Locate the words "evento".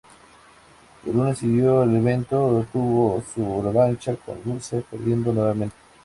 1.95-2.65